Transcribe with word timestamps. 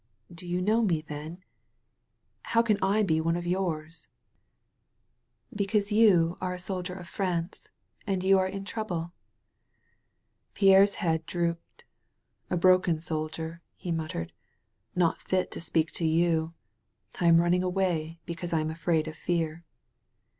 "Do 0.33 0.47
you 0.47 0.61
know 0.63 0.81
me, 0.81 1.01
then? 1.01 1.43
How 2.41 2.63
can 2.63 2.79
I 2.81 3.03
be 3.03 3.21
one 3.21 3.35
of 3.35 3.45
yours?" 3.45 4.07
1*7 5.55 5.57
THE 5.59 5.65
VALLEY 5.65 5.65
OF 5.65 5.71
VISION 5.71 5.81
^'Because 5.83 5.95
you 6.01 6.37
aie 6.41 6.53
a 6.55 6.57
soldier 6.57 6.93
of 6.95 7.07
France 7.07 7.67
and 8.07 8.23
you 8.23 8.39
are 8.39 8.47
in 8.47 8.65
trouble/' 8.65 9.11
Pierre's 10.55 10.95
head 10.95 11.27
drooped. 11.27 11.85
''A 12.49 12.57
broken 12.59 12.99
soldier," 12.99 13.61
he 13.75 13.91
muttered, 13.91 14.33
*'not 14.95 15.21
fit 15.21 15.51
to 15.51 15.61
speak 15.61 15.91
to 15.91 16.07
you. 16.07 16.55
I 17.19 17.27
am 17.27 17.39
running 17.39 17.61
away 17.61 18.19
because 18.25 18.53
I 18.53 18.61
am 18.61 18.71
afraid 18.71 19.07
of 19.07 19.15
fear." 19.15 19.63